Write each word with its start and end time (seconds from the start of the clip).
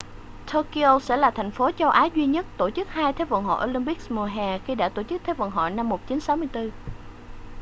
tokyo 0.51 0.99
sẽ 0.99 1.17
là 1.17 1.31
thành 1.31 1.51
phố 1.51 1.71
châu 1.71 1.89
á 1.89 2.05
duy 2.15 2.25
nhất 2.25 2.45
tổ 2.57 2.69
chức 2.69 2.87
hai 2.89 3.13
thế 3.13 3.25
vận 3.25 3.43
hội 3.43 3.63
olympics 3.69 4.11
mùa 4.11 4.25
hè 4.25 4.59
khi 4.59 4.75
đã 4.75 4.89
tổ 4.89 5.03
chức 5.03 5.21
thế 5.23 5.33
vận 5.33 5.51
hội 5.51 5.71
năm 5.71 5.89
1964 5.89 6.71